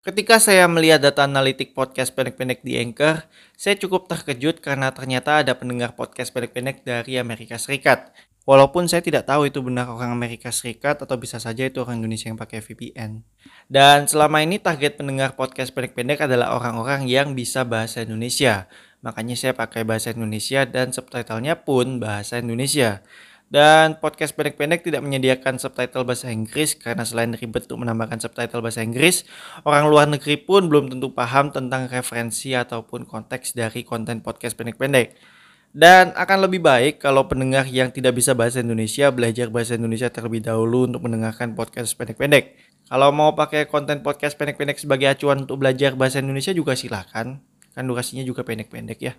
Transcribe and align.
Ketika 0.00 0.40
saya 0.40 0.64
melihat 0.64 0.96
data 0.96 1.28
analitik 1.28 1.76
podcast 1.76 2.16
pendek-pendek 2.16 2.64
di 2.64 2.80
Anchor, 2.80 3.28
saya 3.52 3.76
cukup 3.76 4.08
terkejut 4.08 4.64
karena 4.64 4.88
ternyata 4.96 5.44
ada 5.44 5.52
pendengar 5.52 5.92
podcast 5.92 6.32
pendek-pendek 6.32 6.88
dari 6.88 7.20
Amerika 7.20 7.60
Serikat. 7.60 8.08
Walaupun 8.48 8.88
saya 8.88 9.04
tidak 9.04 9.28
tahu 9.28 9.52
itu 9.52 9.60
benar 9.60 9.92
orang 9.92 10.16
Amerika 10.16 10.48
Serikat 10.48 11.04
atau 11.04 11.20
bisa 11.20 11.36
saja 11.36 11.68
itu 11.68 11.84
orang 11.84 12.00
Indonesia 12.00 12.32
yang 12.32 12.40
pakai 12.40 12.64
VPN. 12.64 13.20
Dan 13.68 14.08
selama 14.08 14.40
ini 14.40 14.56
target 14.56 14.96
pendengar 14.96 15.36
podcast 15.36 15.68
pendek-pendek 15.76 16.24
adalah 16.24 16.56
orang-orang 16.56 17.04
yang 17.04 17.36
bisa 17.36 17.68
bahasa 17.68 18.00
Indonesia. 18.00 18.72
Makanya 19.04 19.36
saya 19.36 19.52
pakai 19.52 19.84
bahasa 19.84 20.16
Indonesia 20.16 20.64
dan 20.64 20.96
subtitlenya 20.96 21.60
pun 21.68 22.00
bahasa 22.00 22.40
Indonesia. 22.40 23.04
Dan 23.50 23.98
podcast 23.98 24.38
pendek-pendek 24.38 24.86
tidak 24.86 25.02
menyediakan 25.02 25.58
subtitle 25.58 26.06
bahasa 26.06 26.30
Inggris 26.30 26.78
karena 26.78 27.02
selain 27.02 27.34
ribet 27.34 27.66
untuk 27.66 27.82
menambahkan 27.82 28.22
subtitle 28.22 28.62
bahasa 28.62 28.86
Inggris, 28.86 29.26
orang 29.66 29.90
luar 29.90 30.06
negeri 30.06 30.38
pun 30.38 30.70
belum 30.70 30.86
tentu 30.86 31.10
paham 31.10 31.50
tentang 31.50 31.90
referensi 31.90 32.54
ataupun 32.54 33.10
konteks 33.10 33.58
dari 33.58 33.82
konten 33.82 34.22
podcast 34.22 34.54
pendek-pendek. 34.54 35.18
Dan 35.74 36.14
akan 36.14 36.46
lebih 36.46 36.62
baik 36.62 37.02
kalau 37.02 37.26
pendengar 37.26 37.66
yang 37.66 37.90
tidak 37.90 38.14
bisa 38.18 38.38
bahasa 38.38 38.62
Indonesia 38.62 39.10
belajar 39.10 39.50
bahasa 39.50 39.74
Indonesia 39.74 40.06
terlebih 40.06 40.46
dahulu 40.46 40.86
untuk 40.86 41.02
mendengarkan 41.10 41.58
podcast 41.58 41.90
pendek-pendek. 41.98 42.54
Kalau 42.86 43.10
mau 43.10 43.34
pakai 43.34 43.66
konten 43.66 44.06
podcast 44.06 44.38
pendek-pendek 44.38 44.78
sebagai 44.78 45.10
acuan 45.10 45.42
untuk 45.42 45.58
belajar 45.58 45.98
bahasa 45.98 46.22
Indonesia 46.22 46.54
juga 46.54 46.78
silahkan. 46.78 47.42
Kan 47.74 47.82
durasinya 47.86 48.22
juga 48.22 48.46
pendek-pendek 48.46 48.98
ya. 48.98 49.14